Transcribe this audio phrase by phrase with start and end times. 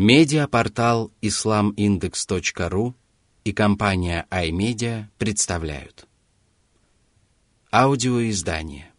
[0.00, 2.94] Медиапортал islamindex.ru
[3.42, 6.06] и компания iMedia представляют.
[7.72, 8.92] Аудиоиздание.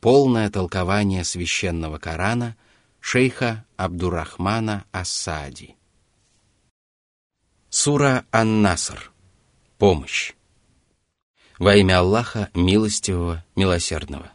[0.00, 2.56] Полное толкование священного Корана
[2.98, 5.76] шейха Абдурахмана Ассади.
[7.70, 9.12] Сура Ан-Наср.
[9.78, 10.32] Помощь.
[11.60, 14.32] Во имя Аллаха, милостивого, милосердного.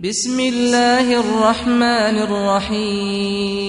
[0.00, 3.68] بسم الله الرحمن الرحيم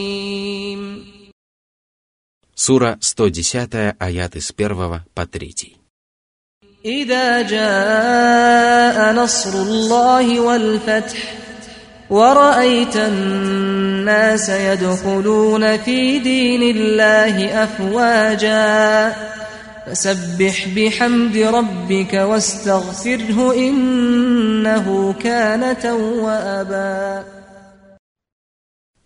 [2.56, 5.76] Сура 110, аят из 1 по 3.
[6.86, 11.34] إذا جاء نصر الله والفتح
[12.10, 19.16] ورأيت الناس يدخلون في دين الله أفواجا
[19.90, 27.26] فسبح بحمد ربك واستغفره إنه كان توابا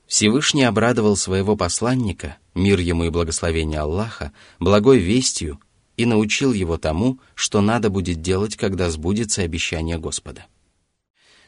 [0.08, 5.60] Всевышний обрадовал своего посланника, мир ему и благословение Аллаха, благой вестью
[5.98, 10.46] и научил его тому, что надо будет делать, когда сбудется обещание Господа.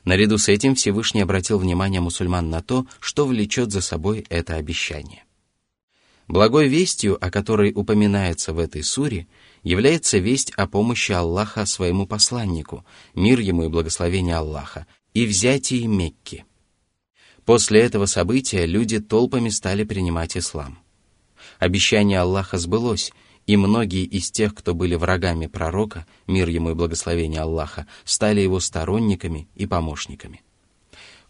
[0.03, 5.25] Наряду с этим Всевышний обратил внимание мусульман на то, что влечет за собой это обещание.
[6.30, 9.26] Благой вестью, о которой упоминается в этой суре,
[9.64, 12.84] является весть о помощи Аллаха своему посланнику,
[13.16, 16.44] мир ему и благословение Аллаха, и взятии Мекки.
[17.44, 20.78] После этого события люди толпами стали принимать ислам.
[21.58, 23.12] Обещание Аллаха сбылось,
[23.48, 28.60] и многие из тех, кто были врагами пророка, мир ему и благословение Аллаха, стали его
[28.60, 30.42] сторонниками и помощниками.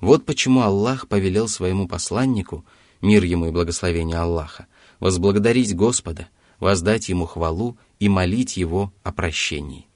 [0.02, 2.66] Вот почему Аллах повелел своему посланнику,
[3.00, 4.66] мир ему и благословение Аллаха,
[5.00, 6.28] возблагодарить Господа,
[6.60, 9.86] воздать ему хвалу и молить его о прощении.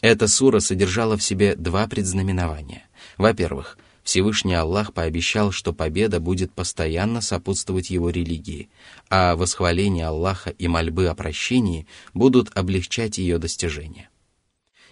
[0.00, 2.84] Эта сура содержала в себе два предзнаменования.
[3.16, 8.68] Во-первых, Всевышний Аллах пообещал, что победа будет постоянно сопутствовать его религии,
[9.08, 14.10] а восхваление Аллаха и мольбы о прощении будут облегчать ее достижение.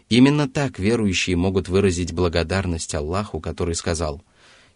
[0.08, 4.22] Именно так верующие могут выразить благодарность Аллаху, который сказал,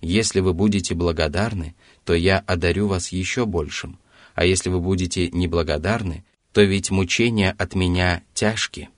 [0.06, 1.74] «Если вы будете благодарны,
[2.04, 3.98] то я одарю вас еще большим,
[4.36, 8.90] а если вы будете неблагодарны, то ведь мучения от меня тяжкие».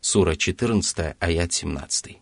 [0.00, 2.18] Сура 14, аят 17.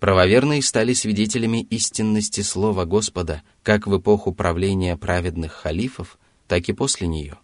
[0.00, 7.06] Правоверные стали свидетелями истинности слова Господа как в эпоху правления праведных халифов, так и после
[7.06, 7.36] нее.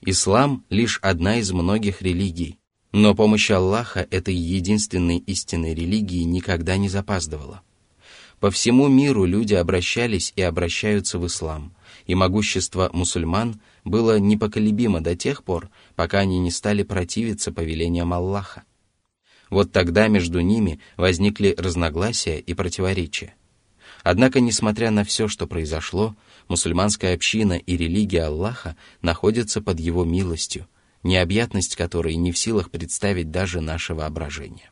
[0.00, 2.58] Ислам— лишь одна из многих религий,
[2.92, 7.60] но помощь Аллаха этой единственной истинной религии никогда не запаздывала.
[8.40, 11.74] По всему миру люди обращались и обращаются в ислам,
[12.06, 18.64] и могущество мусульман было непоколебимо до тех пор, пока они не стали противиться повелениям Аллаха.
[19.50, 23.34] Вот тогда между ними возникли разногласия и противоречия.
[24.04, 26.16] Однако, несмотря на все, что произошло,
[26.48, 30.66] мусульманская община и религия Аллаха находятся под его милостью,
[31.02, 34.70] необъятность которой не в силах представить даже наше воображение.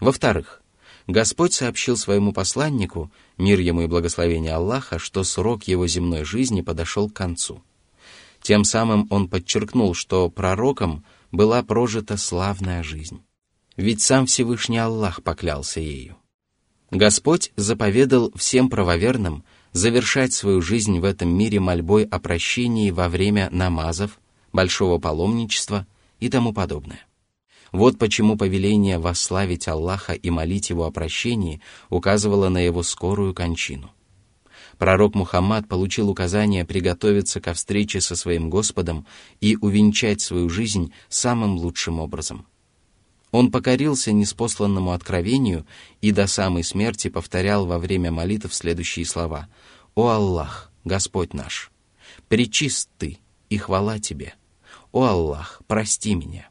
[0.00, 0.62] Во-вторых,
[1.06, 7.10] Господь сообщил своему посланнику, мир ему и благословение Аллаха, что срок его земной жизни подошел
[7.10, 7.62] к концу.
[8.40, 13.22] Тем самым он подчеркнул, что пророком была прожита славная жизнь
[13.76, 16.16] ведь сам Всевышний Аллах поклялся ею.
[16.90, 23.48] Господь заповедал всем правоверным завершать свою жизнь в этом мире мольбой о прощении во время
[23.50, 24.20] намазов,
[24.52, 25.86] большого паломничества
[26.20, 27.04] и тому подобное.
[27.74, 33.90] Вот почему повеление восславить Аллаха и молить Его о прощении указывало на Его скорую кончину.
[34.78, 39.08] Пророк Мухаммад получил указание приготовиться ко встрече со своим Господом
[39.40, 42.46] и увенчать свою жизнь самым лучшим образом–
[43.32, 45.66] он покорился неспосланному откровению
[46.00, 49.48] и до самой смерти повторял во время молитв следующие слова
[49.96, 51.72] «О Аллах, Господь наш,
[52.28, 53.18] причист Ты
[53.50, 54.34] и хвала Тебе!
[54.92, 56.48] О Аллах, прости меня!»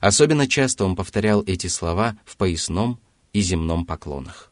[0.00, 2.98] Особенно часто он повторял эти слова в поясном
[3.32, 4.49] и земном поклонах.